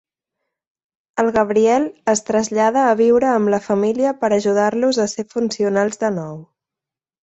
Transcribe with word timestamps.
El 1.23 1.29
Gabriel 1.35 1.85
es 2.15 2.25
trasllada 2.31 2.87
a 2.87 2.97
viure 3.03 3.31
amb 3.35 3.55
la 3.57 3.63
família 3.69 4.17
per 4.25 4.35
ajudar-los 4.43 5.05
a 5.09 5.11
ser 5.17 5.31
funcionals 5.39 6.07
de 6.07 6.17
nou. 6.23 6.47